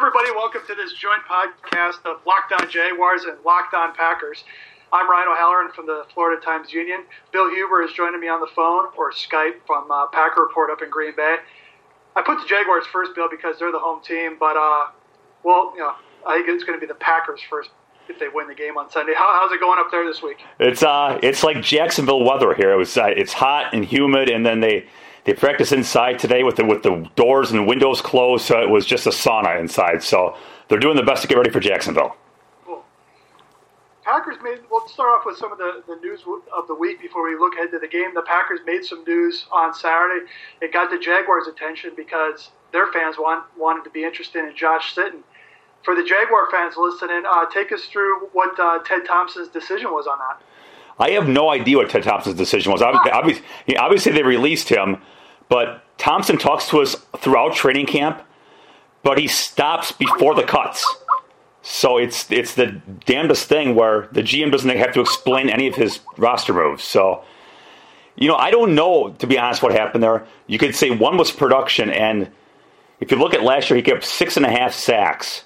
[0.00, 4.44] Everybody, welcome to this joint podcast of Locked On Jaguars and Locked On Packers.
[4.94, 7.02] I'm Ryan O'Halloran from the Florida Times Union.
[7.32, 10.80] Bill Huber is joining me on the phone or Skype from uh, Packer Report up
[10.80, 11.36] in Green Bay.
[12.16, 14.86] I put the Jaguars first, Bill, because they're the home team, but uh,
[15.44, 15.92] well, you know,
[16.26, 17.68] I think it's going to be the Packers first
[18.08, 19.12] if they win the game on Sunday.
[19.14, 20.38] How, how's it going up there this week?
[20.60, 22.72] It's uh, it's like Jacksonville weather here.
[22.72, 24.86] It was uh, it's hot and humid, and then they
[25.30, 28.84] they practice inside today with the with the doors and windows closed, so it was
[28.84, 30.02] just a sauna inside.
[30.02, 32.16] So they're doing the best to get ready for Jacksonville.
[34.02, 34.58] Packers made.
[34.68, 37.54] We'll start off with some of the, the news of the week before we look
[37.54, 38.12] ahead to the game.
[38.12, 40.26] The Packers made some news on Saturday.
[40.60, 44.96] It got the Jaguars' attention because their fans want, wanted to be interested in Josh
[44.96, 45.22] Sitton.
[45.84, 50.08] For the Jaguar fans listening, uh, take us through what uh, Ted Thompson's decision was
[50.08, 50.42] on that.
[50.98, 52.82] I have no idea what Ted Thompson's decision was.
[52.82, 53.44] Obviously,
[53.78, 55.00] obviously they released him,
[55.50, 58.22] but Thompson talks to us throughout training camp,
[59.02, 60.82] but he stops before the cuts.
[61.60, 65.74] So it's it's the damnedest thing where the GM doesn't have to explain any of
[65.74, 66.82] his roster moves.
[66.82, 67.22] So,
[68.16, 70.26] you know, I don't know to be honest what happened there.
[70.46, 72.30] You could say one was production, and
[73.00, 75.44] if you look at last year, he kept six and a half sacks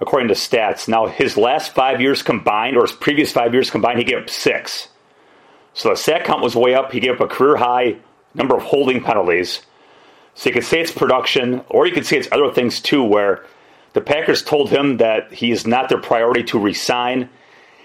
[0.00, 0.88] according to stats.
[0.88, 4.30] Now his last five years combined, or his previous five years combined, he gave up
[4.30, 4.88] six.
[5.74, 6.90] So the sack count was way up.
[6.90, 7.98] He gave up a career high
[8.34, 9.62] number of holding penalties.
[10.34, 13.44] So you could say it's production, or you could say it's other things too, where
[13.92, 17.28] the Packers told him that he is not their priority to resign.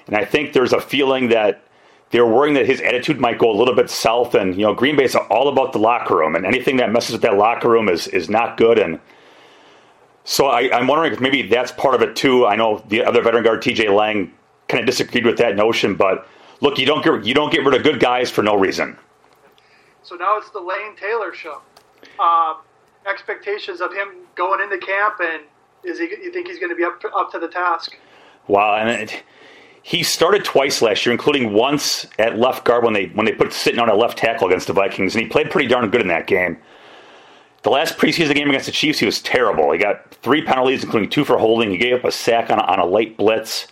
[0.08, 1.64] And I think there's a feeling that
[2.12, 4.34] they're worrying that his attitude might go a little bit south.
[4.34, 7.14] And, you know, Green Bay is all about the locker room, and anything that messes
[7.14, 8.80] with that locker room is, is not good.
[8.80, 9.00] And
[10.24, 12.46] so I, am wondering if maybe that's part of it too.
[12.46, 14.34] I know the other veteran guard, TJ Lang,
[14.70, 16.28] kind of disagreed with that notion, but
[16.62, 18.98] look, you don't get, you don't get rid of good guys for no reason.
[20.08, 21.62] So now it's the Lane Taylor show.
[22.18, 22.56] Uh,
[23.06, 25.44] expectations of him going into camp and
[25.84, 26.06] is he?
[26.06, 27.98] You think he's going to be up up to the task?
[28.48, 29.24] Wow, and it,
[29.84, 33.50] he started twice last year, including once at left guard when they when they put
[33.50, 36.08] Sitton on a left tackle against the Vikings, and he played pretty darn good in
[36.08, 36.58] that game.
[37.64, 39.72] The last preseason game against the Chiefs, he was terrible.
[39.74, 41.70] He got three penalties, including two for holding.
[41.70, 43.68] He gave up a sack on a, on a late blitz.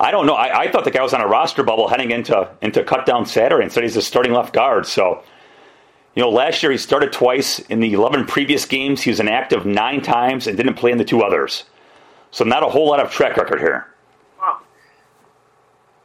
[0.00, 0.34] I don't know.
[0.34, 3.26] I, I, thought the guy was on a roster bubble heading into into cut down
[3.26, 4.86] Saturday and said he's a starting left guard.
[4.86, 5.22] So
[6.14, 7.60] you know, last year he started twice.
[7.60, 11.04] In the 11 previous games, he was inactive nine times and didn't play in the
[11.04, 11.64] two others.
[12.30, 13.88] So not a whole lot of track record here.
[14.40, 14.60] Wow.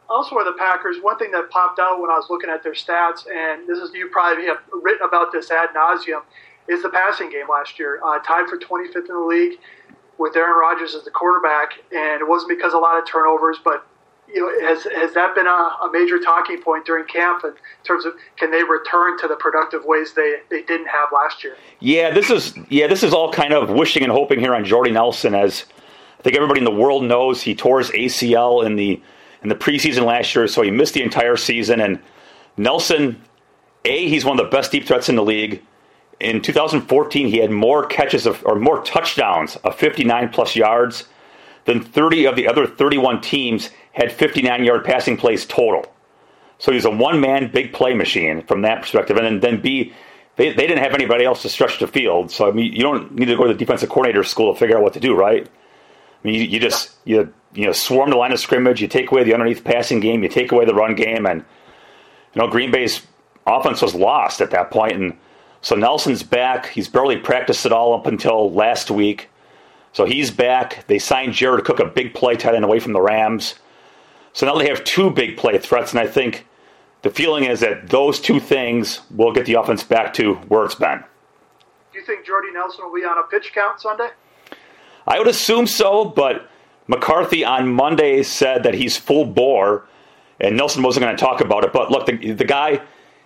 [0.09, 2.73] Also, for the Packers, one thing that popped out when I was looking at their
[2.73, 6.21] stats, and this is you probably have written about this ad nauseum,
[6.67, 7.99] is the passing game last year.
[8.05, 9.59] Uh, tied for 25th in the league
[10.17, 13.85] with Aaron Rodgers as the quarterback, and it wasn't because a lot of turnovers, but
[14.33, 17.53] you know, has has that been a, a, major talking point during camp in
[17.83, 21.55] terms of can they return to the productive ways they, they didn't have last year?
[21.79, 24.91] Yeah, this is yeah, this is all kind of wishing and hoping here on Jordy
[24.91, 25.35] Nelson.
[25.35, 25.65] As
[26.19, 29.01] I think everybody in the world knows, he tore his ACL in the
[29.43, 31.79] in the preseason last year, so he missed the entire season.
[31.79, 31.99] And
[32.57, 33.21] Nelson,
[33.85, 35.61] a he's one of the best deep threats in the league.
[36.19, 41.05] In 2014, he had more catches of, or more touchdowns of 59 plus yards
[41.65, 45.91] than 30 of the other 31 teams had 59 yard passing plays total.
[46.57, 49.17] So he's a one man big play machine from that perspective.
[49.17, 49.93] And then, then B,
[50.37, 52.31] they, they didn't have anybody else to stretch the field.
[52.31, 54.77] So I mean, you don't need to go to the defensive coordinator school to figure
[54.77, 55.45] out what to do, right?
[55.45, 59.11] I mean, you, you just you you know swarm the line of scrimmage, you take
[59.11, 61.43] away the underneath passing game, you take away the run game, and
[62.33, 63.01] you know Green Bay's
[63.45, 64.93] offense was lost at that point.
[64.93, 65.17] And
[65.65, 66.67] so Nelson's back.
[66.67, 69.31] He's barely practiced at all up until last week.
[69.93, 70.85] So he's back.
[70.85, 73.55] They signed Jared Cook, a big play tight end away from the Rams.
[74.31, 76.45] So now they have two big play threats, and I think
[77.01, 80.75] the feeling is that those two things will get the offense back to where it's
[80.75, 81.03] been.
[81.91, 84.09] Do you think Jordy Nelson will be on a pitch count Sunday?
[85.07, 86.47] I would assume so, but
[86.85, 89.87] McCarthy on Monday said that he's full bore,
[90.39, 91.73] and Nelson wasn't going to talk about it.
[91.73, 92.81] But look, the, the guy,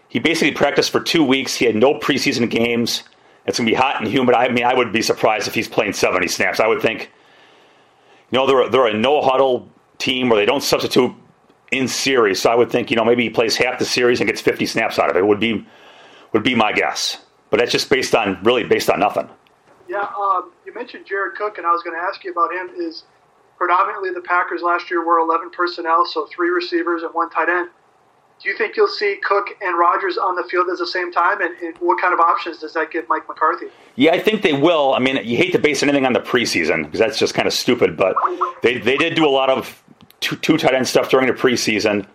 [0.09, 1.55] he basically practiced for two weeks.
[1.55, 3.03] He had no preseason games.
[3.45, 4.35] It's going to be hot and humid.
[4.35, 6.59] I mean, I would be surprised if he's playing 70 snaps.
[6.59, 7.11] I would think,
[8.31, 11.13] you know, they're, they're a no huddle team where they don't substitute
[11.71, 12.41] in series.
[12.41, 14.65] So I would think, you know, maybe he plays half the series and gets 50
[14.65, 15.25] snaps out of it.
[15.25, 15.65] Would be
[16.33, 17.23] would be my guess.
[17.49, 19.29] But that's just based on really based on nothing.
[19.87, 22.69] Yeah, um, you mentioned Jared Cook, and I was going to ask you about him.
[22.79, 23.03] Is
[23.57, 27.69] predominantly the Packers last year were 11 personnel, so three receivers and one tight end.
[28.41, 31.41] Do you think you'll see Cook and Rodgers on the field at the same time?
[31.41, 33.65] And, and, what kind of options does that give Mike McCarthy?
[33.95, 34.93] Yeah, I think they will.
[34.93, 37.53] I mean, you hate to base anything on the preseason because that's just kind of
[37.53, 38.15] stupid, but
[38.63, 39.83] they, they did do a lot of
[40.21, 42.05] two, two tight end stuff during the preseason.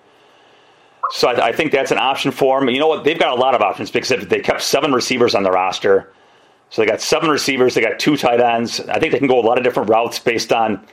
[1.11, 2.71] So I, I, think that's an option for them.
[2.71, 3.05] You know what?
[3.05, 6.11] They've got a lot of options because they kept seven receivers on the roster.
[6.71, 7.75] So they got seven receivers.
[7.75, 8.81] They got two tight ends.
[8.81, 10.85] I think they can go a lot of different routes based on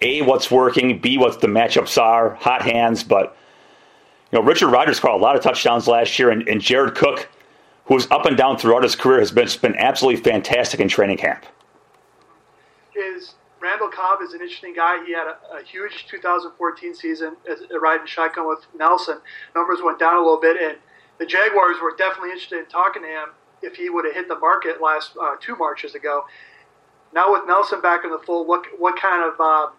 [0.00, 3.02] a what's working, b what the matchups are, hot hands.
[3.02, 3.36] But
[4.32, 7.28] you know, Richard Rodgers caught a lot of touchdowns last year, and, and Jared Cook,
[7.86, 11.16] who was up and down throughout his career, has been been absolutely fantastic in training
[11.16, 11.44] camp.
[12.94, 15.04] Is Randall Cobb is an interesting guy.
[15.04, 19.18] He had a, a huge 2014 season as, a riding shotgun with Nelson.
[19.54, 20.78] Numbers went down a little bit, and
[21.18, 23.28] the Jaguars were definitely interested in talking to him
[23.62, 26.24] if he would have hit the market last uh, two marches ago.
[27.12, 29.72] Now with Nelson back in the fold, what what kind of uh,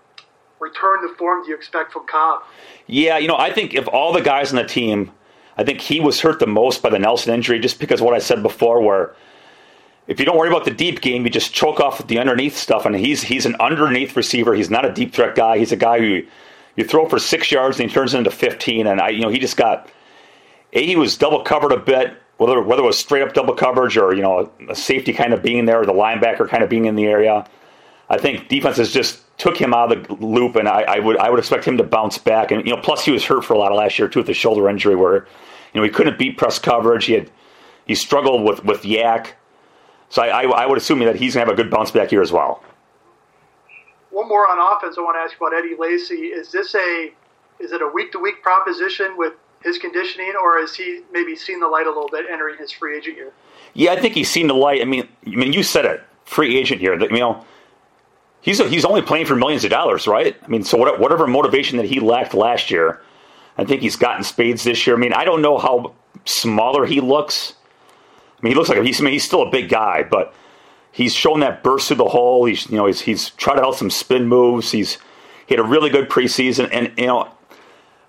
[0.61, 2.43] return the form do you expect from Cobb?
[2.87, 5.11] Yeah, you know, I think if all the guys on the team,
[5.57, 8.19] I think he was hurt the most by the Nelson injury, just because what I
[8.19, 9.15] said before, where
[10.07, 12.85] if you don't worry about the deep game, you just choke off the underneath stuff.
[12.85, 14.53] And he's he's an underneath receiver.
[14.53, 15.57] He's not a deep threat guy.
[15.57, 16.21] He's a guy who
[16.75, 18.87] you throw for six yards and he turns into 15.
[18.87, 19.89] And I, you know, he just got
[20.73, 23.97] a he was double covered a bit, whether whether it was straight up double coverage
[23.97, 26.85] or you know a safety kind of being there, or the linebacker kind of being
[26.85, 27.45] in the area.
[28.09, 31.17] I think defense is just took him out of the loop, and I, I, would
[31.17, 32.51] I would expect him to bounce back.
[32.51, 34.27] And you know, plus he was hurt for a lot of last year too with
[34.27, 35.25] the shoulder injury, where
[35.73, 37.05] you know he couldn't beat press coverage.
[37.05, 37.31] He had
[37.87, 39.29] he struggled with with YAC,
[40.09, 42.21] so I, I, I would assume that he's gonna have a good bounce back here
[42.21, 42.63] as well.
[44.11, 46.27] One more on offense, I want to ask about Eddie Lacy.
[46.27, 47.11] Is this a
[47.59, 49.33] is it a week to week proposition with
[49.63, 52.95] his conditioning, or has he maybe seen the light a little bit entering his free
[52.95, 53.31] agent year?
[53.73, 54.81] Yeah, I think he's seen the light.
[54.81, 56.81] I mean, I mean, you said it, free agent.
[56.81, 57.43] That you know
[58.41, 60.35] he's he's only playing for millions of dollars, right?
[60.43, 63.01] I mean, so whatever motivation that he lacked last year,
[63.57, 64.95] I think he's gotten spades this year.
[64.95, 65.93] I mean, I don't know how
[66.25, 67.53] smaller he looks.
[68.37, 70.33] I mean, he looks like he's I mean, he's still a big guy, but
[70.91, 72.45] he's shown that burst through the hole.
[72.45, 74.71] He's you know he's he's tried out some spin moves.
[74.71, 74.97] He's
[75.47, 77.29] he had a really good preseason, and you know.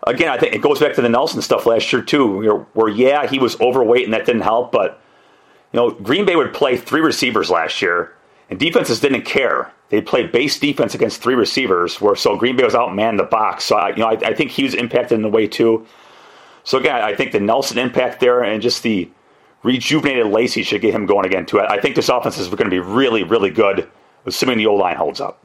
[0.05, 3.29] Again, I think it goes back to the Nelson stuff last year too, where yeah
[3.29, 4.73] he was overweight and that didn't help.
[4.73, 5.00] But
[5.73, 8.12] you know, Green Bay would play three receivers last year,
[8.50, 9.73] and defenses didn't care.
[9.89, 13.65] They played base defense against three receivers, where so Green Bay was outmanned the box.
[13.65, 15.87] So I, you know, I, I think he was impacted in the way too.
[16.65, 19.11] So again, I think the Nelson impact there and just the
[19.62, 21.61] rejuvenated Lacy should get him going again too.
[21.61, 23.89] I think this offense is going to be really, really good,
[24.27, 25.43] assuming the O line holds up.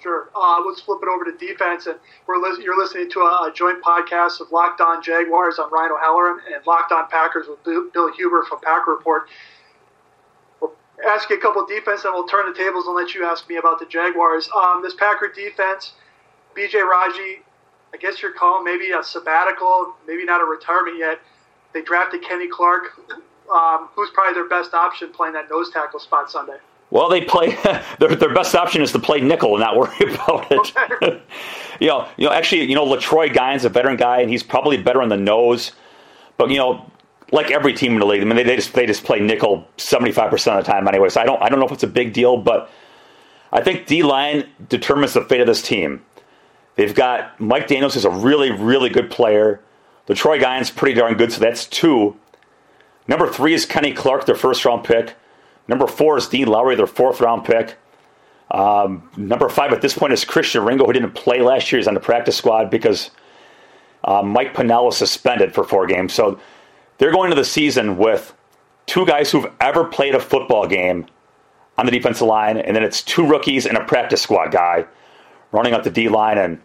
[0.00, 0.30] Sure.
[0.34, 3.52] Uh, let's flip it over to defense, and we're li- you're listening to a, a,
[3.52, 5.58] joint podcast of Locked On Jaguars.
[5.58, 9.28] I'm Ryan O'Halloran and Locked On Packers with Bill Huber from Packer Report
[11.06, 13.48] ask you a couple of defense, and we'll turn the tables and let you ask
[13.48, 14.48] me about the Jaguars.
[14.54, 15.92] Um, this Packer defense,
[16.54, 16.78] B.J.
[16.80, 17.42] Raji,
[17.92, 21.20] I guess you're calling maybe a sabbatical, maybe not a retirement yet.
[21.72, 22.98] They drafted Kenny Clark,
[23.54, 26.58] um, who's probably their best option playing that nose tackle spot Sunday.
[26.90, 27.56] Well, they play
[27.98, 30.58] their, their best option is to play nickel and not worry about it.
[30.58, 31.22] Okay.
[31.80, 34.76] you know, you know, actually, you know, Letroy Guion's a veteran guy, and he's probably
[34.78, 35.72] better on the nose.
[36.36, 36.90] But you know,
[37.32, 38.22] like every team in the league.
[38.22, 40.88] I mean, they, they just they just play nickel seventy five percent of the time
[40.88, 41.08] anyway.
[41.08, 42.70] So I don't I don't know if it's a big deal, but
[43.52, 46.04] I think D line determines the fate of this team.
[46.76, 49.60] They've got Mike Daniels is a really really good player.
[50.08, 52.16] Letroy Guion's pretty darn good, so that's two.
[53.08, 55.14] Number three is Kenny Clark, their first round pick.
[55.66, 57.76] Number four is Dean Lowry, their fourth round pick.
[58.50, 61.78] Um, number five at this point is Christian Ringo, who didn't play last year.
[61.78, 63.10] He's on the practice squad because
[64.04, 66.14] uh, Mike Pennel was suspended for four games.
[66.14, 66.40] So
[66.98, 68.34] they're going to the season with
[68.86, 71.06] two guys who've ever played a football game
[71.76, 74.84] on the defensive line, and then it's two rookies and a practice squad guy
[75.52, 76.36] running up the D line.
[76.36, 76.60] And,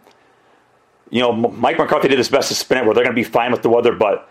[1.10, 3.28] you know, Mike McCarthy did his best to spin it where they're going to be
[3.28, 3.92] fine with the weather.
[3.92, 4.28] But,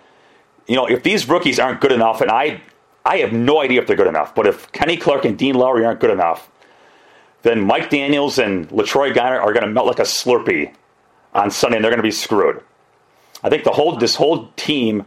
[0.68, 2.62] you know, if these rookies aren't good enough, and I,
[3.06, 5.86] I have no idea if they're good enough, but if Kenny Clark and Dean Lowry
[5.86, 6.50] aren't good enough,
[7.44, 10.74] then Mike Daniels and Letroy Guion are going to melt like a Slurpee
[11.34, 12.62] on Sunday, and they're going to be screwed.
[13.44, 15.06] I think the whole this whole team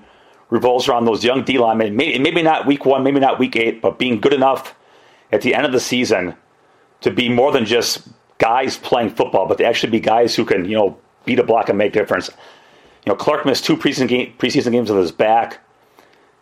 [0.50, 1.96] revolves around those young D linemen.
[1.96, 4.74] Maybe, maybe not week one, maybe not week eight, but being good enough
[5.32, 6.34] at the end of the season
[7.00, 10.64] to be more than just guys playing football, but to actually be guys who can,
[10.64, 12.28] you know, beat a block and make difference.
[13.04, 15.60] You know, Clark missed two preseason, game, preseason games with his back.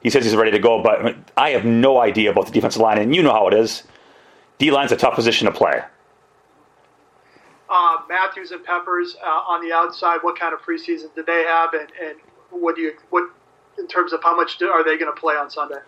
[0.03, 2.99] He says he's ready to go, but I have no idea about the defensive line,
[2.99, 3.85] and you know how it is.
[4.59, 5.83] D line's a tough position to play.
[7.71, 10.19] Uh, Matthews and Peppers uh, on the outside.
[10.21, 12.19] What kind of preseason did they have, and, and
[12.51, 13.31] what do you what
[13.79, 15.79] in terms of how much do, are they going to play on Sunday?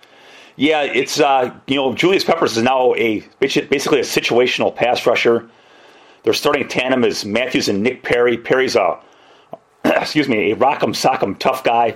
[0.56, 5.48] Yeah, it's uh, you know Julius Peppers is now a basically a situational pass rusher.
[6.22, 8.38] Their starting tandem is Matthews and Nick Perry.
[8.38, 8.98] Perry's a
[9.84, 11.94] excuse me, a rock'em sock'em tough guy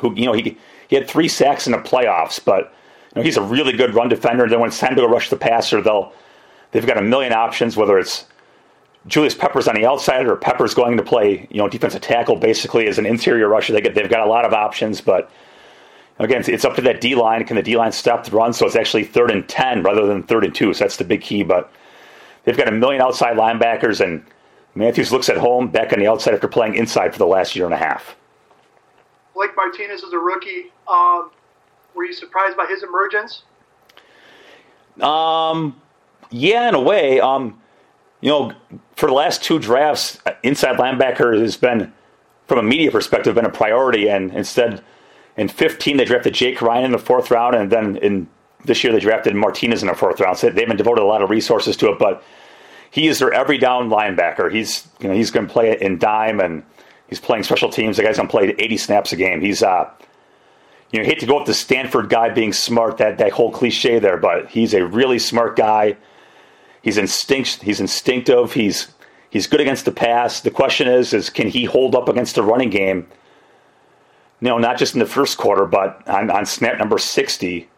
[0.00, 0.56] who you know he
[0.88, 2.74] he had three sacks in the playoffs, but
[3.14, 4.44] you know, he's a really good run defender.
[4.44, 6.12] And then when it's time to rush the passer, they'll
[6.72, 8.26] they've got a million options, whether it's
[9.06, 12.86] Julius Peppers on the outside or Peppers going to play, you know, defensive tackle basically
[12.86, 13.72] as an interior rusher.
[13.72, 15.30] They get they've got a lot of options, but
[16.18, 17.44] again, it's up to that D line.
[17.44, 18.52] Can the D line stop the run?
[18.52, 20.72] So it's actually third and ten rather than third and two.
[20.72, 21.42] So that's the big key.
[21.42, 21.70] But
[22.44, 24.24] they've got a million outside linebackers, and
[24.74, 27.64] Matthews looks at home back on the outside after playing inside for the last year
[27.64, 28.16] and a half.
[29.34, 30.70] Blake Martinez is a rookie.
[30.86, 31.30] Um,
[31.94, 33.42] were you surprised by his emergence?
[35.00, 35.80] Um,
[36.30, 37.18] yeah, in a way.
[37.18, 37.61] Um,
[38.22, 38.52] you know,
[38.96, 41.92] for the last two drafts, inside linebacker has been,
[42.46, 44.08] from a media perspective, been a priority.
[44.08, 44.82] And instead,
[45.36, 48.28] in 15, they drafted Jake Ryan in the fourth round, and then in
[48.64, 50.38] this year they drafted Martinez in the fourth round.
[50.38, 51.98] So they've been devoted a lot of resources to it.
[51.98, 52.22] But
[52.90, 54.52] he is their every down linebacker.
[54.52, 56.62] He's you know he's going to play it in dime and
[57.08, 57.96] he's playing special teams.
[57.96, 59.40] The guy's going to play 80 snaps a game.
[59.40, 59.90] He's uh,
[60.92, 63.98] you know, hate to go with the Stanford guy being smart, that, that whole cliche
[63.98, 65.96] there, but he's a really smart guy.
[66.82, 67.62] He's instinct.
[67.62, 68.52] He's instinctive.
[68.52, 68.88] He's
[69.30, 70.40] he's good against the pass.
[70.40, 73.06] The question is, is can he hold up against the running game?
[74.40, 77.68] You know, not just in the first quarter, but on, on snap number sixty.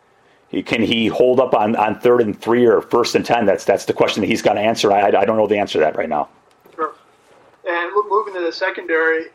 [0.67, 3.45] Can he hold up on, on third and three or first and ten?
[3.45, 4.93] That's that's the question that he's got to answer.
[4.93, 6.29] I, I don't know the answer to that right now.
[6.75, 6.95] Sure.
[7.67, 9.27] And moving to the secondary,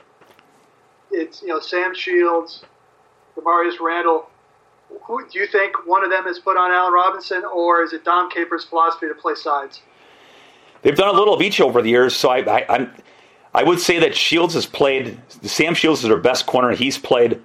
[1.12, 2.64] it's you know Sam Shields,
[3.38, 4.30] Damarious Randall.
[5.10, 8.06] Who do you think one of them is put on Allen Robinson, or is it
[8.06, 9.82] Dom Capers' philosophy to play sides?
[10.84, 12.94] They've done a little of each over the years, so I, I, I'm,
[13.56, 15.20] I would say that Shields has played.
[15.42, 16.76] Sam Shields is their best corner.
[16.76, 17.44] He's played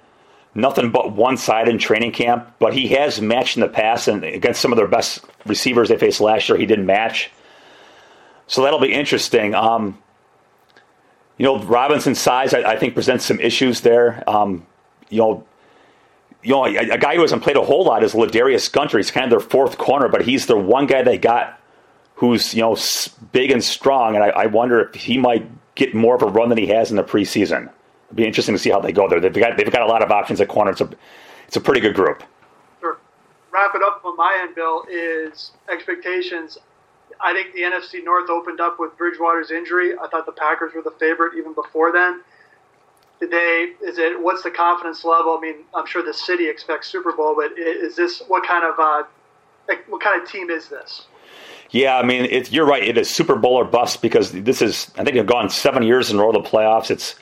[0.53, 4.23] nothing but one side in training camp, but he has matched in the past, and
[4.23, 7.31] against some of their best receivers they faced last year, he didn't match.
[8.45, 9.55] So that'll be interesting.
[9.55, 9.97] Um,
[11.39, 14.23] you know, Robinson's size, I, I, think, presents some issues there.
[14.29, 14.67] Um,
[15.09, 15.47] you know,
[16.45, 18.97] you know, a, a, guy who hasn't played a whole lot is Ladarius Gunter.
[18.97, 21.59] He's kind of their fourth corner, but he's the one guy they got
[22.15, 22.77] who's you know
[23.31, 26.49] big and strong, and I, I wonder if he might get more of a run
[26.49, 27.63] than he has in the preseason.
[28.05, 29.19] It'd be interesting to see how they go there.
[29.19, 30.71] They've got they've got a lot of options at corner.
[30.71, 30.89] It's a
[31.47, 32.23] it's a pretty good group.
[32.81, 34.85] Wrap it up on my end, Bill.
[34.89, 36.59] Is expectations.
[37.21, 39.93] I think the NFC North opened up with Bridgewater's injury.
[39.97, 42.21] I thought the Packers were the favorite even before then
[43.19, 45.37] they is it what's the confidence level?
[45.37, 48.79] I mean, I'm sure the city expects Super Bowl, but is this what kind of
[48.79, 49.03] uh,
[49.87, 51.07] what kind of team is this?
[51.71, 52.83] Yeah, I mean, it, you're right.
[52.83, 56.11] It is Super Bowl or bust because this is I think they've gone seven years
[56.11, 56.91] in a row to the playoffs.
[56.91, 57.15] It's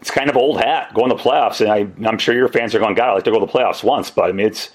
[0.00, 2.74] it's kind of old hat going to the playoffs, and I, am sure your fans
[2.74, 4.70] are going, God, I like to go to the playoffs once, but I mean, it's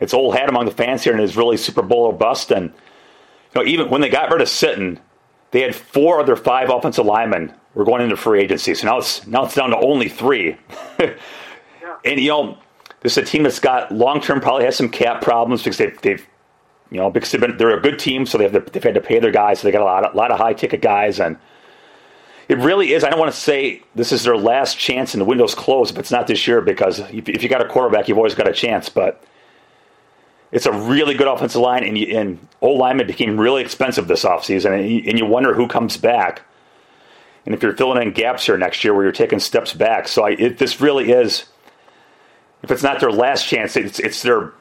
[0.00, 2.50] it's old hat among the fans here, and it's really Super Bowl or bust.
[2.50, 4.98] And you know, even when they got rid of Sitton,
[5.52, 8.74] they had four of their five offensive linemen were going into free agency.
[8.74, 10.56] So now it's now it's down to only three.
[10.98, 11.16] yeah.
[12.04, 12.58] And you know,
[13.00, 16.00] this is a team that's got long term probably has some cap problems because they've,
[16.02, 16.26] they've
[16.90, 19.18] you know because they've been they're a good team, so they've they've had to pay
[19.18, 21.36] their guys, so they got a lot of, a lot of high ticket guys, and
[22.48, 23.04] it really is.
[23.04, 26.00] I don't want to say this is their last chance and the window's closed, but
[26.00, 28.88] it's not this year because if you got a quarterback, you've always got a chance,
[28.88, 29.22] but.
[30.50, 34.22] It's a really good offensive line, and, you, and old linemen became really expensive this
[34.22, 36.42] offseason, and you, and you wonder who comes back
[37.44, 40.06] and if you're filling in gaps here next year where you're taking steps back.
[40.08, 41.44] So I, it, this really is,
[42.62, 44.52] if it's not their last chance, it's, it's their,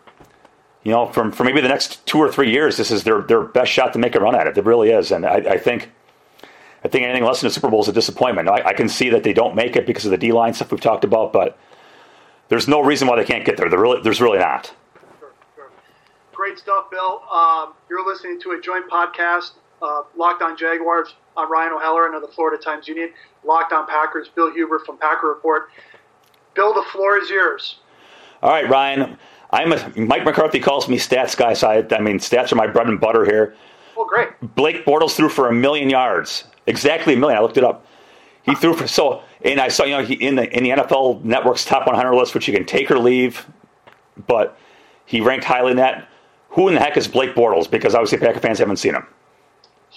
[0.84, 3.42] you know, from, for maybe the next two or three years, this is their, their
[3.42, 4.58] best shot to make a run at it.
[4.58, 5.12] It really is.
[5.12, 5.92] And I, I think,
[6.84, 8.50] I think anything less than a Super Bowl is a disappointment.
[8.50, 10.72] I, I, can see that they don't make it because of the D line stuff
[10.72, 11.58] we've talked about, but
[12.50, 13.70] there's no reason why they can't get there.
[13.70, 14.74] Really, there's really not.
[15.20, 15.70] Sure, sure.
[16.34, 17.22] Great stuff, Bill.
[17.32, 22.22] Um, you're listening to a joint podcast, uh, Locked On Jaguars I'm Ryan O'Halloran of
[22.22, 23.12] the Florida Times Union.
[23.44, 25.70] Locked on Packers, Bill Huber from Packer Report.
[26.54, 27.80] Bill, the floor is yours.
[28.44, 29.18] All right, Ryan.
[29.52, 32.68] I'm a, Mike McCarthy calls me stats guy, so I, I mean stats are my
[32.68, 33.56] bread and butter here.
[33.98, 34.30] Oh, great.
[34.56, 37.38] Blake Bortles threw for a million yards, exactly a million.
[37.38, 37.86] I looked it up.
[38.44, 41.24] He threw for so, and I saw you know he, in the in the NFL
[41.24, 43.46] Network's top 100 list, which you can take or leave,
[44.28, 44.58] but
[45.06, 46.08] he ranked highly in that.
[46.50, 47.70] Who in the heck is Blake Bortles?
[47.70, 49.06] Because obviously Packer fans haven't seen him.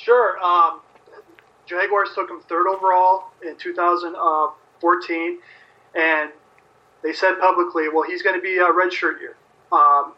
[0.04, 0.38] Sure.
[0.44, 0.80] Um,
[1.66, 5.38] Jaguars took him third overall in 2014,
[5.94, 6.30] and
[7.02, 9.37] they said publicly, "Well, he's going to be a redshirt year,"
[9.73, 10.12] um,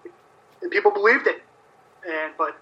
[0.61, 1.41] and people believed it.
[2.05, 2.57] And but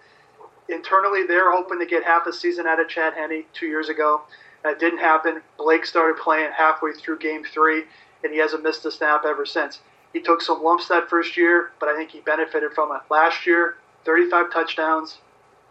[0.68, 4.22] internally, they're hoping to get half a season out of Chad Henne two years ago.
[4.62, 5.40] That didn't happen.
[5.56, 7.84] Blake started playing halfway through Game Three,
[8.22, 9.80] and he hasn't missed a snap ever since.
[10.12, 13.00] He took some lumps that first year, but I think he benefited from it.
[13.10, 15.18] Last year, 35 touchdowns,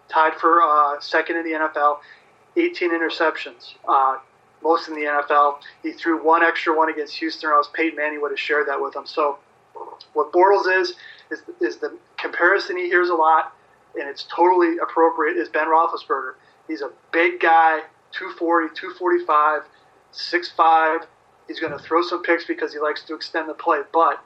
[0.10, 1.98] tied for uh, second in the NFL
[2.57, 4.17] 18 interceptions, uh,
[4.62, 5.57] most in the NFL.
[5.81, 7.50] He threw one extra one against Houston.
[7.50, 9.05] Or else Peyton Manning would have shared that with him.
[9.05, 9.38] So,
[10.13, 10.95] what Bortles is
[11.31, 13.53] is is the comparison he hears a lot,
[14.00, 15.38] and it's totally appropriate.
[15.38, 16.33] Is Ben Roethlisberger?
[16.67, 17.81] He's a big guy,
[18.12, 19.63] 240, 245,
[20.13, 21.05] 6'5".
[21.48, 24.24] He's going to throw some picks because he likes to extend the play, but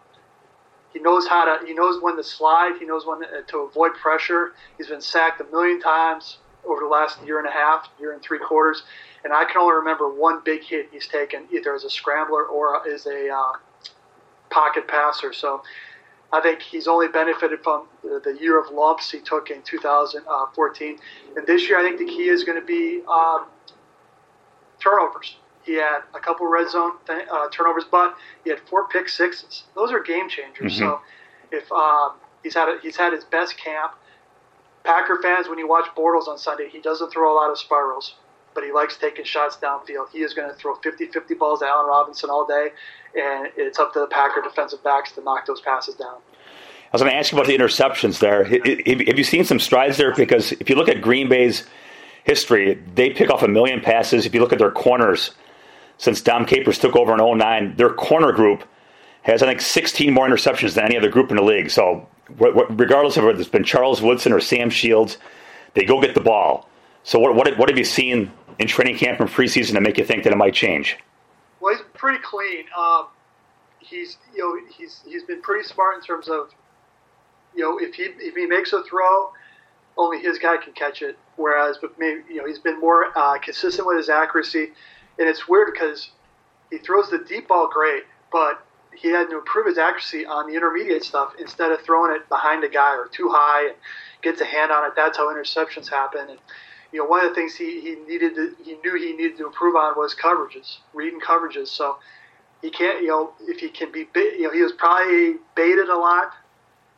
[0.98, 1.64] he knows how to.
[1.66, 2.78] He knows when to slide.
[2.80, 4.54] He knows when to, avoid pressure.
[4.78, 8.22] He's been sacked a million times over the last year and a half, year and
[8.22, 8.82] three quarters,
[9.24, 12.86] and I can only remember one big hit he's taken, either as a scrambler or
[12.88, 13.52] as a uh,
[14.50, 15.34] pocket passer.
[15.34, 15.62] So
[16.34, 20.98] I think he's only benefited from the, year of lumps he took in 2014.
[21.36, 23.46] And this year, I think the key is going to be um,
[24.82, 25.38] turnovers.
[25.68, 29.64] He had a couple red zone th- uh, turnovers, but he had four pick sixes.
[29.76, 30.74] Those are game changers.
[30.74, 30.80] Mm-hmm.
[30.80, 31.02] So
[31.52, 33.92] if um, he's had a, he's had his best camp,
[34.86, 38.16] Packer fans, when you watch Bortles on Sunday, he doesn't throw a lot of spirals,
[38.56, 40.10] but he likes taking shots downfield.
[40.14, 42.70] He is going to throw 50-50 balls to Allen Robinson all day,
[43.14, 46.16] and it's up to the Packer defensive backs to knock those passes down.
[46.16, 48.46] I was going to ask you about the interceptions there.
[48.46, 50.16] Have you seen some strides there?
[50.16, 51.68] Because if you look at Green Bay's
[52.24, 54.26] history, they pick off a million passes.
[54.26, 55.32] If you look at their corners,
[55.98, 58.64] since Dom Capers took over in 09, their corner group
[59.24, 61.70] has, I think, 16 more interceptions than any other group in the league.
[61.70, 65.18] So regardless of whether it's been Charles Woodson or Sam Shields,
[65.74, 66.70] they go get the ball.
[67.04, 70.06] So what, what, what have you seen in training camp and preseason to make you
[70.06, 70.98] think that it might change?
[71.60, 72.66] Well, he's pretty clean.
[72.78, 73.08] Um,
[73.80, 76.52] he's you know he's he's been pretty smart in terms of
[77.56, 79.32] you know if he if he makes a throw,
[79.98, 81.18] only his guy can catch it.
[81.36, 84.72] Whereas, but maybe you know he's been more uh, consistent with his accuracy,
[85.20, 86.10] and it's weird because
[86.70, 88.64] he throws the deep ball great, but
[88.96, 92.64] he had to improve his accuracy on the intermediate stuff instead of throwing it behind
[92.64, 93.76] a guy or too high and
[94.22, 94.94] gets a hand on it.
[94.96, 96.30] That's how interceptions happen.
[96.30, 96.40] And
[96.92, 99.46] you know, one of the things he, he needed to, he knew he needed to
[99.46, 101.68] improve on was coverages, reading coverages.
[101.68, 101.98] So
[102.62, 105.98] he can't, you know, if he can be, you know, he was probably baited a
[105.98, 106.32] lot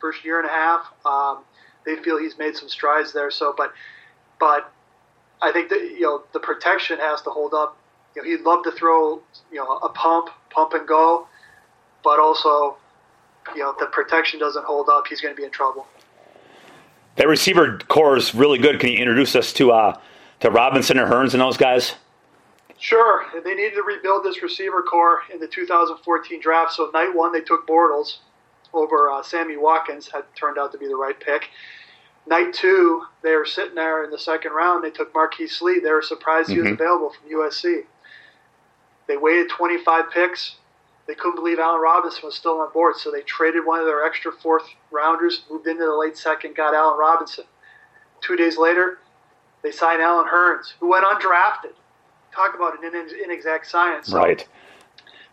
[0.00, 0.86] first year and a half.
[1.04, 1.40] Um,
[1.84, 3.30] they feel he's made some strides there.
[3.30, 3.72] So, but,
[4.38, 4.72] but
[5.42, 7.76] I think that you know the protection has to hold up.
[8.14, 11.26] You know, he'd love to throw, you know, a pump, pump and go
[12.02, 12.76] but also,
[13.54, 15.86] you know, if the protection doesn't hold up, he's going to be in trouble.
[17.16, 18.80] That receiver corps is really good.
[18.80, 20.00] Can you introduce us to uh,
[20.40, 21.94] to Robinson or Hurns and those guys?
[22.78, 23.26] Sure.
[23.44, 26.72] They needed to rebuild this receiver corps in the 2014 draft.
[26.72, 28.18] So night one, they took Bortles
[28.72, 30.08] over uh, Sammy Watkins.
[30.08, 31.50] Had turned out to be the right pick.
[32.26, 34.84] Night two, they were sitting there in the second round.
[34.84, 35.80] They took Marquise Lee.
[35.80, 36.74] They were surprised he was mm-hmm.
[36.74, 37.84] available from USC.
[39.10, 40.56] They waited 25 picks
[41.10, 44.04] they couldn't believe Allen Robinson was still on board, so they traded one of their
[44.04, 47.46] extra fourth rounders, moved into the late second, got Allen Robinson.
[48.20, 48.98] Two days later,
[49.64, 51.72] they signed Allen Hurns, who went undrafted.
[52.32, 52.92] Talk about an
[53.24, 54.06] inexact science.
[54.06, 54.46] So right.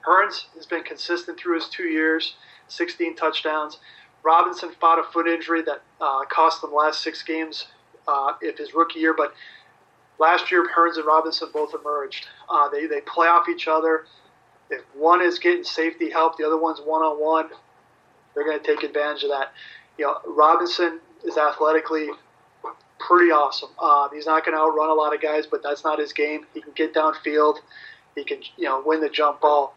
[0.04, 2.38] Hurns has been consistent through his two years,
[2.70, 3.78] 16 touchdowns.
[4.24, 7.68] Robinson fought a foot injury that uh, cost them the last six games
[8.08, 9.36] uh, of his rookie year, but
[10.20, 12.28] last year Hurns and Robinson both emerged.
[12.50, 14.06] Uh, they they play off each other
[14.70, 17.50] if one is getting safety help, the other one's one on one.
[18.34, 19.54] They're going to take advantage of that.
[19.98, 22.10] You know, Robinson is athletically
[23.00, 23.70] pretty awesome.
[23.80, 26.46] Uh, he's not going to outrun a lot of guys, but that's not his game.
[26.54, 27.58] He can get downfield.
[28.16, 29.76] He can, you know, win the jump ball.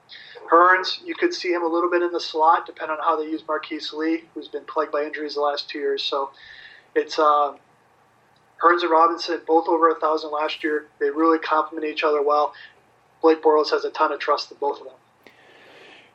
[0.51, 3.31] Hurns, you could see him a little bit in the slot, depending on how they
[3.31, 6.03] use Marquise Lee, who's been plagued by injuries the last two years.
[6.03, 6.31] So
[6.95, 7.55] it's uh,
[8.63, 10.87] Hurns and Robinson, both over a thousand last year.
[10.99, 12.53] They really complement each other well.
[13.23, 14.95] Blake Bortles has a ton of trust in both of them.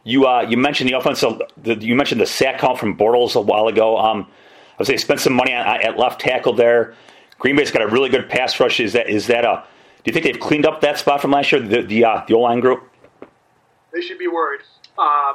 [0.04, 1.42] You uh, you mentioned the offensive.
[1.58, 3.98] The, you mentioned the sack count from Bortles a while ago.
[3.98, 4.28] Um,
[4.74, 6.94] I would say spent some money on, at left tackle there.
[7.40, 8.80] Green Bay's got a really good pass rush.
[8.80, 9.64] Is that is that a?
[10.04, 11.62] Do you think they've cleaned up that spot from last year?
[11.62, 12.88] The the uh, the O line group.
[13.92, 14.62] They should be worried
[15.00, 15.34] uh,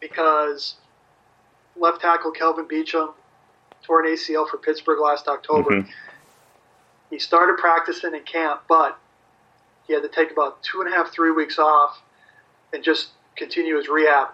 [0.00, 0.76] because
[1.76, 3.12] left tackle Kelvin Beachum
[3.82, 5.70] tore an ACL for Pittsburgh last October.
[5.70, 5.90] Mm-hmm.
[7.10, 8.98] He started practicing in camp, but
[9.86, 12.00] he had to take about two and a half, three weeks off
[12.72, 14.28] and just continue his rehab.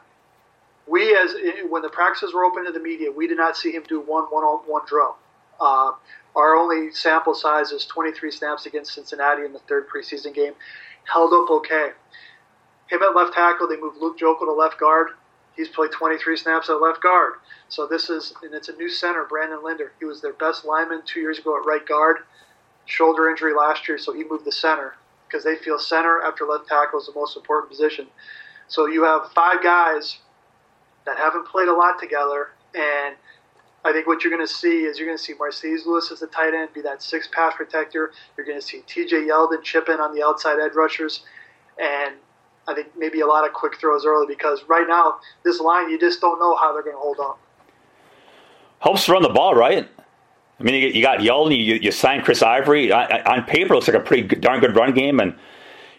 [0.86, 1.34] We, as
[1.68, 4.24] when the practices were open to the media, we did not see him do one
[4.24, 5.16] one-on-one drill.
[5.58, 5.92] Uh,
[6.36, 10.52] our only sample size is 23 snaps against Cincinnati in the third preseason game.
[11.10, 11.90] Held up okay.
[12.88, 15.08] Him at left tackle, they moved Luke Joeckel to left guard.
[15.56, 17.34] He's played 23 snaps at left guard.
[17.68, 19.92] So this is, and it's a new center, Brandon Linder.
[19.98, 22.18] He was their best lineman two years ago at right guard.
[22.86, 24.94] Shoulder injury last year, so he moved to center
[25.26, 28.06] because they feel center after left tackle is the most important position.
[28.68, 30.18] So you have five guys
[31.04, 33.16] that haven't played a lot together, and
[33.84, 36.20] I think what you're going to see is you're going to see Marcedes Lewis as
[36.20, 38.12] the tight end, be that six pass protector.
[38.36, 39.16] You're going to see T.J.
[39.16, 41.24] Yeldon chip in on the outside edge rushers,
[41.78, 42.14] and
[42.68, 45.98] I think maybe a lot of quick throws early because right now this line you
[45.98, 47.38] just don't know how they're going to hold up.
[48.80, 49.88] Helps run the ball, right?
[50.58, 52.90] I mean, you, got Yeldon, you, you signed Chris Ivory.
[52.90, 55.32] On paper, it looks like a pretty good, darn good run game, and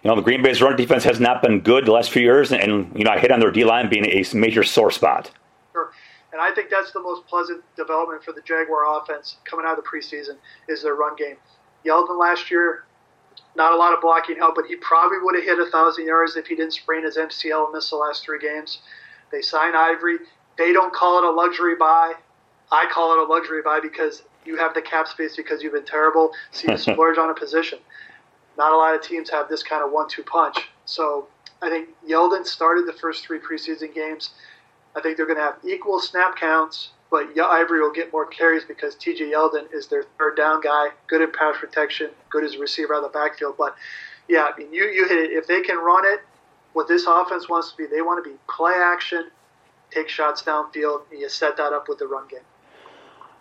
[0.04, 2.52] you know the Green Bay's run defense has not been good the last few years,
[2.52, 5.30] and you know I hit on their D line being a major sore spot.
[5.74, 5.92] Sure.
[6.32, 9.84] And I think that's the most pleasant development for the Jaguar offense coming out of
[9.84, 11.38] the preseason is their run game.
[11.86, 12.86] Yeldon last year,
[13.56, 16.36] not a lot of blocking help, but he probably would have hit a thousand yards
[16.36, 18.80] if he didn't sprain his MCL and miss the last three games.
[19.32, 20.18] They sign Ivory.
[20.58, 22.14] They don't call it a luxury buy.
[22.72, 25.86] I call it a luxury buy because you have the cap space because you've been
[25.86, 27.80] terrible, so you splurge on a position.
[28.58, 30.58] Not a lot of teams have this kind of one-two punch.
[30.86, 31.28] So
[31.62, 34.32] I think Yeldon started the first three preseason games.
[34.96, 38.64] I think they're going to have equal snap counts, but Ivory will get more carries
[38.64, 39.26] because T.J.
[39.32, 43.04] Yeldon is their third down guy, good at pass protection, good as a receiver out
[43.04, 43.56] of the backfield.
[43.58, 43.76] But
[44.28, 45.32] yeah, I mean, you you hit it.
[45.32, 46.22] If they can run it,
[46.74, 49.30] what this offense wants to be, they want to be play action,
[49.92, 52.42] take shots downfield, and you set that up with the run game.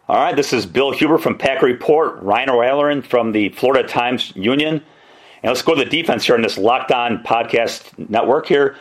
[0.09, 4.33] All right, this is Bill Huber from Packer Report, Ryan O'Halloran from the Florida Times
[4.37, 4.75] Union.
[4.75, 8.77] And let's go to the defense here in this Locked On podcast network here.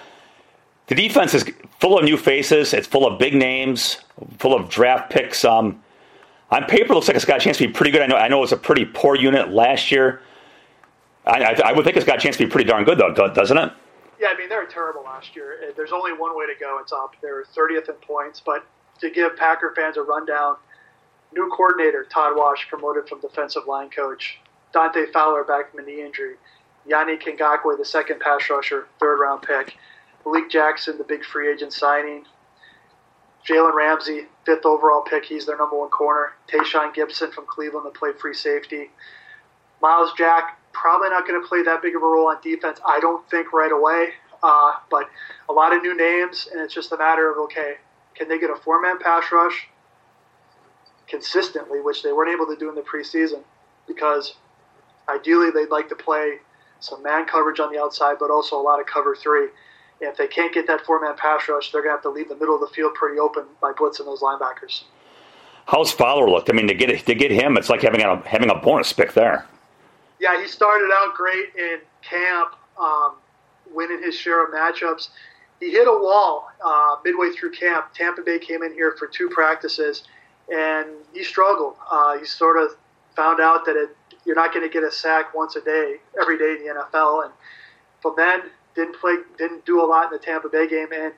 [0.86, 1.44] The defense is
[1.80, 2.76] full of new faces.
[2.76, 3.98] It's full of big names,
[4.38, 5.44] full of draft picks.
[5.44, 5.82] Um,
[6.52, 8.04] on paper, looks like it's got a chance to be pretty good.
[8.04, 10.22] I know, I know it was a pretty poor unit last year.
[11.26, 13.12] I, I, I would think it's got a chance to be pretty darn good, though,
[13.12, 13.74] doesn't it?
[14.20, 15.74] Yeah, I mean, they were terrible last year.
[15.76, 16.78] There's only one way to go.
[16.80, 17.16] It's up.
[17.20, 18.44] They're 30th in points.
[18.46, 18.64] But
[19.00, 20.58] to give Packer fans a rundown,
[21.34, 24.40] New coordinator, Todd Wash, promoted from defensive line coach.
[24.74, 26.36] Dante Fowler back from a knee injury.
[26.90, 29.76] Yannick Ngakoue, the second pass rusher, third round pick.
[30.26, 32.26] Malik Jackson, the big free agent signing.
[33.48, 35.26] Jalen Ramsey, fifth overall pick.
[35.26, 36.34] He's their number one corner.
[36.48, 38.90] Tashaun Gipson from Cleveland to play free safety.
[39.82, 43.00] Myles Jack, probably not going to play that big of a role on defense, I
[43.00, 44.10] don't think, right away.
[44.42, 45.10] Uh, but
[45.48, 47.76] a lot of new names, and it's just a matter of okay,
[48.16, 49.68] can they get a four man pass rush?
[51.08, 53.44] Consistently, which they weren't able to do in the preseason
[53.88, 54.36] because
[55.10, 56.40] ideally they'd like to play
[56.80, 59.48] some man coverage on the outside, but also a lot of cover three.
[60.02, 62.10] And if they can't get that four man pass rush, they're going to have to
[62.10, 64.84] leave the middle of the field pretty open by blitzing those linebackers.
[65.68, 66.50] How's Fowler looked?
[66.50, 69.14] I mean, to get to get him, it's like having a having a bonus pick
[69.14, 69.48] there.
[70.20, 73.16] Yeah, he started out great in camp, um,
[73.74, 75.10] winning his share of matchups.
[75.60, 77.94] He hit a wall uh, midway through camp.
[77.94, 80.04] Tampa Bay came in here for two practices
[80.52, 81.76] and he struggled.
[81.92, 82.78] Uh, he sort of
[83.16, 86.38] found out that it, you're not going to get a sack once a day, every
[86.38, 87.34] day in the NFL, and
[88.02, 88.42] from then
[88.76, 91.14] didn't play, didn't do a lot in the Tampa Bay game, and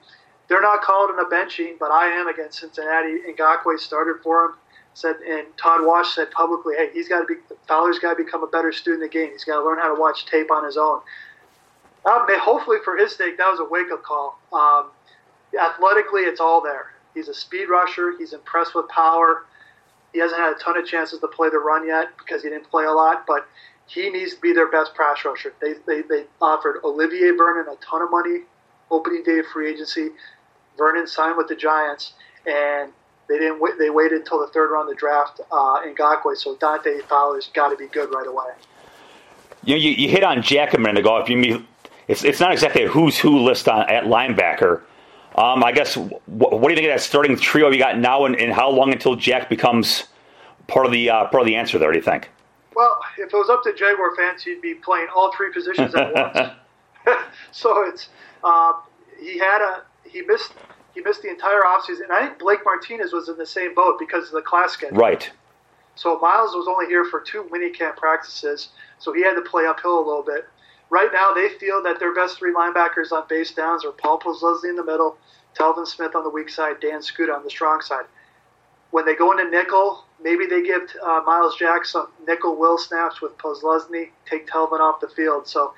[0.48, 3.18] they're not called in a benching, but I am against Cincinnati.
[3.30, 4.52] Ngakoue started for him.
[4.94, 7.36] Said and Todd Wash said publicly, "Hey, he's got to be
[7.68, 9.32] Fowler's got to become a better student of the game.
[9.32, 11.02] He's got to learn how to watch tape on his own."
[12.04, 14.40] Um, hopefully, for his sake, that was a wake up call.
[14.52, 14.90] Um,
[15.60, 16.94] athletically, it's all there.
[17.14, 18.14] He's a speed rusher.
[18.18, 19.46] He's impressed with power.
[20.14, 22.70] He hasn't had a ton of chances to play the run yet because he didn't
[22.70, 23.48] play a lot, but
[23.88, 25.54] he needs to be their best pass rusher.
[25.62, 28.42] They, they, they offered Olivier Vernon a ton of money
[28.92, 30.10] opening day of free agency.
[30.78, 32.14] Vernon signed with the Giants,
[32.46, 32.92] and
[33.28, 33.60] they didn't.
[33.60, 36.38] Wait, they waited until the third round of the draft uh, in Ngakoue.
[36.38, 38.52] So Dante Fowler's got to be good right away.
[39.64, 41.18] You, you, you hit on Jack a minute ago.
[41.18, 41.68] If you mean,
[42.08, 44.82] it's it's not exactly a who's who list on at linebacker.
[45.38, 48.26] Um, I guess, what, what, do you think of that starting trio you got now,
[48.26, 50.06] and, and how long until Jack becomes
[50.68, 51.92] part of the uh, part of the answer there?
[51.92, 52.30] Do you think?
[52.76, 56.14] Well, if it was up to Jaguar fans, he'd be playing all three positions at
[56.14, 56.54] once.
[57.52, 58.10] so it's
[58.44, 58.74] uh,
[59.20, 60.54] he had a he missed
[60.94, 62.04] he missed the entire offseason.
[62.04, 64.98] And I think Blake Martinez was in the same boat because of the class schedule.
[64.98, 65.30] Right.
[65.96, 68.70] So Myles was only here for two minicamp practices,
[69.00, 70.48] so he had to play uphill a little bit.
[70.90, 74.70] Right now, they feel that their best three linebackers on base downs are Paul Posluszny
[74.70, 75.18] in the middle,
[75.54, 78.06] Telvin Smith on the weak side, Dan Skuta on the strong side.
[78.92, 83.22] When they go into nickel, maybe they give uh, Myles Jack some nickel will snaps
[83.22, 85.48] with Posluszny, take Telvin off the field.
[85.48, 85.74] So,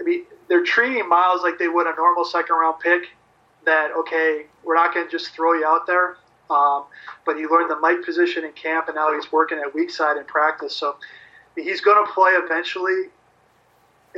[0.00, 3.10] I mean, they're treating Myles like they would a normal second round pick.
[3.66, 6.16] That okay, we're not going to just throw you out there.
[6.48, 6.84] Um,
[7.26, 10.16] but he learned the Mike position in camp, and now he's working at weak side
[10.16, 10.74] in practice.
[10.74, 10.96] So
[11.54, 13.08] he's going to play eventually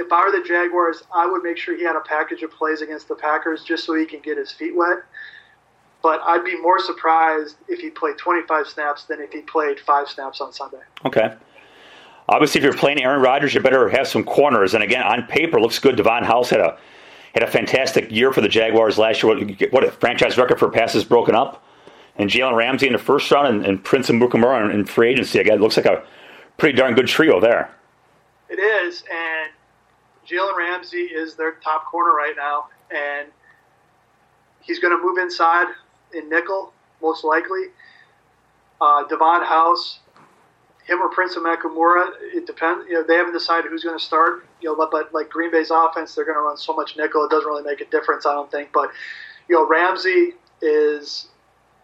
[0.01, 2.81] if I were the Jaguars, I would make sure he had a package of plays
[2.81, 4.99] against the Packers just so he can get his feet wet.
[6.03, 10.09] But I'd be more surprised if he played 25 snaps than if he played five
[10.09, 10.81] snaps on Sunday.
[11.05, 11.35] Okay.
[12.31, 14.73] Obviously, if you're playing Aaron Rodgers, you better have some corners.
[14.73, 15.97] And again, on paper, looks good.
[15.97, 16.79] Davon House had a
[17.35, 19.37] had a fantastic year for the Jaguars last year.
[19.37, 21.63] What, what a franchise record for passes broken up.
[22.17, 25.39] and Jalen Ramsey in the first round, and, and Prince Amukamara in, in free agency.
[25.39, 26.03] Again, it looks like a
[26.57, 27.71] pretty darn good trio there.
[28.49, 29.51] It is, and
[30.31, 33.29] Jalen Ramsey is their top corner right now, and
[34.61, 35.67] he's going to move inside
[36.15, 37.65] in nickel most likely.
[38.81, 40.01] Uh, Davon House,
[40.87, 42.87] him or Prince Amukamara, it depends.
[42.89, 44.47] You know, they haven't decided who's going to start.
[44.61, 47.31] You know, but like Green Bay's offense, they're going to run so much nickel, it
[47.31, 48.71] doesn't really make a difference, I don't think.
[48.73, 48.91] But
[49.49, 51.29] you know, Ramsey is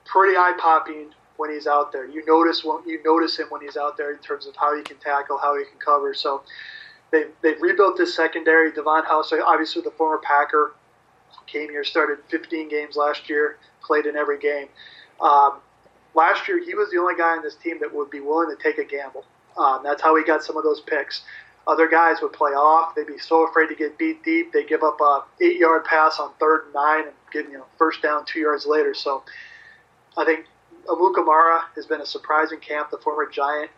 [0.05, 2.07] pretty eye popping when he's out there.
[2.07, 4.83] You notice when you notice him when he's out there in terms of how he
[4.83, 6.15] can tackle, how he can cover.
[6.15, 6.43] So
[7.11, 8.73] they've, they've rebuilt this secondary.
[8.73, 10.73] Davon House, obviously the former Packer,
[11.47, 14.69] came here, started 15 games last year, played in every game.
[15.21, 15.61] Um,
[16.15, 18.63] last year, he was the only guy on this team that would be willing to
[18.63, 19.25] take a gamble.
[19.57, 21.23] Um, that's how he got some of those picks.
[21.67, 22.95] Other guys would play off.
[22.95, 24.53] They'd be so afraid to get beat deep.
[24.53, 28.03] They give up a eight-yard pass on third and nine and get you know first
[28.03, 28.95] down two yards later.
[28.95, 29.25] So
[30.17, 30.47] I think
[30.87, 32.91] Amukamara has been a surprising camp.
[32.91, 33.71] The former Giant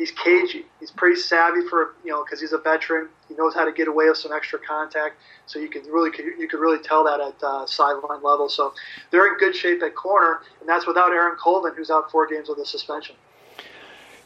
[0.00, 0.64] he's cagey.
[0.80, 3.08] He's pretty savvy for you know because he's a veteran.
[3.28, 5.16] He knows how to get away with some extra contact.
[5.46, 8.48] So you can really you could really tell that at uh, sideline level.
[8.48, 8.72] So
[9.10, 12.48] they're in good shape at corner, and that's without Aaron Colvin, who's out four games
[12.48, 13.14] with a suspension.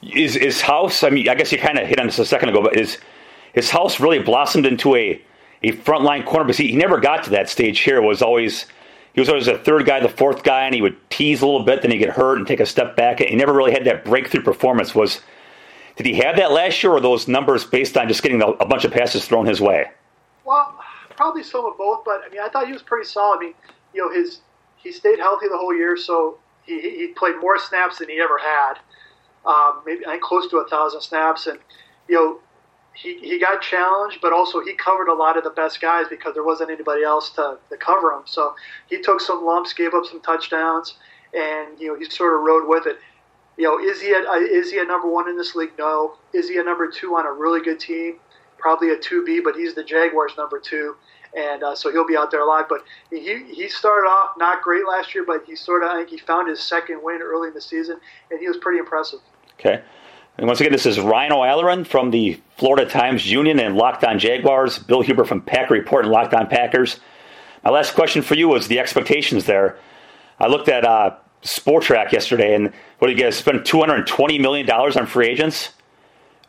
[0.02, 1.02] Is is House?
[1.02, 2.98] I mean, I guess you kind of hit on this a second ago, but is
[3.52, 5.20] his House really blossomed into a
[5.62, 6.44] a frontline corner?
[6.44, 8.00] Because he, he never got to that stage here.
[8.00, 8.66] Was always
[9.12, 11.62] he was always a third guy, the fourth guy, and he would tease a little
[11.64, 13.20] bit, then he'd get hurt and take a step back.
[13.20, 14.94] He never really had that breakthrough performance.
[14.94, 15.20] Was
[15.96, 18.85] did he have that last year, or those numbers based on just getting a bunch
[18.85, 19.90] of passes thrown his way?
[20.44, 20.78] Well,
[21.11, 23.37] probably some of both, but I mean, I thought he was pretty solid.
[23.37, 23.54] I mean,
[23.92, 24.40] you know, his
[24.76, 28.38] he stayed healthy the whole year, so he, he played more snaps than he ever
[28.38, 28.74] had,
[29.46, 31.59] um, maybe I think close to a thousand snaps, and
[32.09, 32.38] you know,
[32.94, 36.35] he, he got challenged, but also he covered a lot of the best guys because
[36.35, 38.22] there wasn't anybody else to, to cover him.
[38.24, 38.54] So
[38.88, 40.96] he took some lumps, gave up some touchdowns,
[41.35, 42.98] and you know he sort of rode with it
[43.57, 45.73] you know, is he a, is he a number one in this league?
[45.79, 46.17] No.
[46.33, 48.19] Is he a number two on a really good team?
[48.59, 50.97] Probably a two B, but he's the Jaguars' number two,
[51.37, 52.67] and uh, so he'll be out there a lot.
[52.69, 56.09] But he he started off not great last year, but he sort of I think
[56.09, 59.21] he found his second win early in the season, and he was pretty impressive.
[59.61, 59.83] Okay.
[60.37, 64.19] And once again, this is Ryan O'Halloran from the Florida Times Union and Locked On
[64.19, 64.81] Jaguars.
[64.81, 66.99] Bill Huber from Packer Report and Locked On Packers.
[67.62, 69.79] My last question for you was the expectations there.
[70.40, 74.07] I looked at uh, Spotrac yesterday, and what do you guys spend two hundred and
[74.07, 75.70] twenty million dollars on free agents?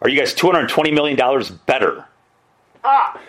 [0.02, 2.06] Are you guys two hundred and twenty million dollars better?
[2.84, 3.20] Ah,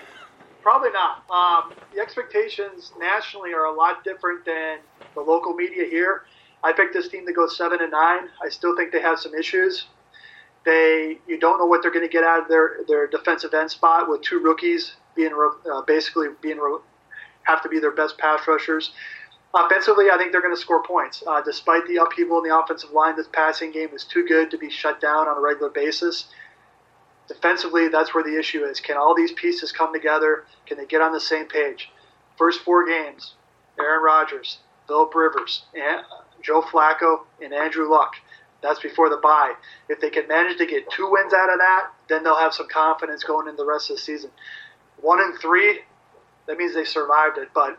[0.62, 1.24] probably not.
[1.30, 4.78] Um, the expectations nationally are a lot different than
[5.14, 6.26] the local media here.
[6.62, 8.28] I picked this team to go seven and nine.
[8.42, 9.86] I still think they have some issues.
[10.64, 13.70] They, you don't know what they're going to get out of their their defensive end
[13.70, 15.32] spot with two rookies being
[15.72, 16.60] uh, basically being
[17.42, 18.92] have to be their best pass rushers.
[19.56, 21.24] Offensively, I think they're going to score points.
[21.26, 24.58] Uh, despite the upheaval in the offensive line, this passing game is too good to
[24.58, 26.26] be shut down on a regular basis.
[27.26, 28.80] Defensively, that's where the issue is.
[28.80, 30.44] Can all these pieces come together?
[30.66, 31.90] Can they get on the same page?
[32.36, 33.34] First four games,
[33.80, 36.02] Aaron Rodgers, Philip Rivers, and
[36.42, 38.12] Joe Flacco, and Andrew Luck.
[38.62, 39.54] That's before the bye.
[39.88, 42.68] If they can manage to get two wins out of that, then they'll have some
[42.68, 44.30] confidence going in the rest of the season.
[45.00, 45.80] One and three,
[46.46, 47.48] that means they survived it.
[47.54, 47.78] But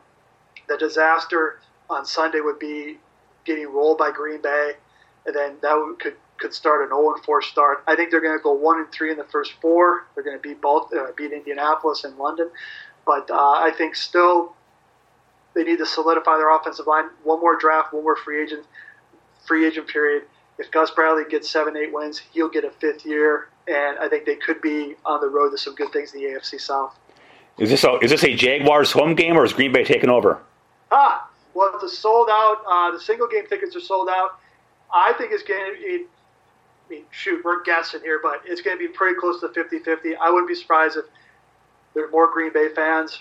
[0.67, 2.97] the disaster on Sunday would be
[3.45, 4.73] getting rolled by Green Bay,
[5.25, 7.83] and then that could could start an 0 4 start.
[7.87, 10.05] I think they're going to go 1 and 3 in the first four.
[10.13, 12.51] They're going to beat both, uh, beat Indianapolis and London,
[13.05, 14.53] but uh, I think still
[15.55, 17.05] they need to solidify their offensive line.
[17.23, 18.65] One more draft, one more free agent
[19.45, 20.23] free agent period.
[20.59, 24.25] If Gus Bradley gets seven, eight wins, he'll get a fifth year, and I think
[24.25, 26.97] they could be on the road to some good things in the AFC South.
[27.57, 30.39] Is this a, is this a Jaguars home game or is Green Bay taking over?
[30.91, 31.26] Ah,
[31.57, 32.57] well, the sold out.
[32.69, 34.39] Uh, the single game tickets are sold out.
[34.93, 36.05] I think it's going to be.
[36.05, 40.15] I mean, shoot, we're guessing here, but it's going to be pretty close to 50-50.
[40.21, 41.03] I wouldn't be surprised if
[41.93, 43.19] there are more Green Bay fans.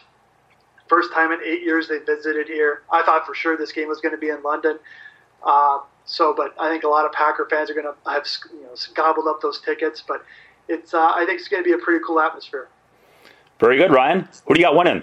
[0.88, 2.83] First time in eight years they visited here.
[2.92, 4.79] I thought for sure this game was going to be in London.
[5.44, 8.62] Uh, so, but I think a lot of Packer fans are going to have you
[8.62, 10.05] know gobbled up those tickets.
[10.07, 10.25] But
[10.68, 12.68] it's uh, I think it's going to be a pretty cool atmosphere.
[13.59, 14.29] Very good, Ryan.
[14.46, 15.03] Who do you got winning?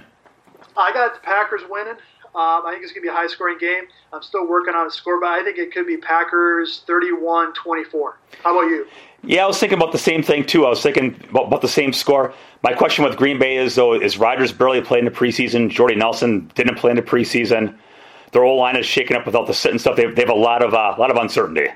[0.77, 1.95] I got the Packers winning.
[2.35, 3.83] Um, I think it's going to be a high scoring game.
[4.11, 8.17] I'm still working on a score, but I think it could be Packers 31 24.
[8.43, 8.87] How about you?
[9.23, 10.65] Yeah, I was thinking about the same thing too.
[10.65, 12.33] I was thinking about, the same score.
[12.63, 15.69] My question with Green Bay is though, is Rodgers barely playing the preseason?
[15.69, 17.77] Jordy Nelson didn't play in the preseason.
[18.31, 19.95] Their whole line is shaken up without the Sitton stuff.
[19.95, 21.67] They, have a lot of uh, a lot of uncertainty.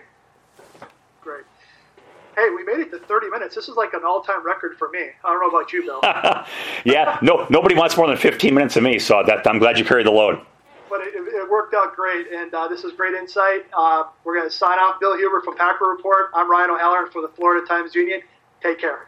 [2.38, 3.56] Hey, we made it to 30 minutes.
[3.56, 5.08] This is like an all-time record for me.
[5.26, 6.00] I don't know about you, Bill.
[6.86, 9.84] yeah, no, nobody wants more than 15 minutes of me, so that I'm glad you
[9.84, 10.40] carried the load.
[10.88, 13.66] But it, it worked out great, and uh, this is great insight.
[13.76, 15.00] Uh, we're going to sign off.
[15.00, 16.30] Bill Huber from Packer Report.
[16.36, 18.22] I'm Ryan O'Halloran for the Florida Times Union.
[18.62, 19.08] Take care.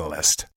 [0.01, 0.47] Catalyst.